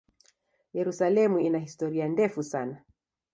[0.73, 2.81] Yerusalemu ina historia ndefu sana.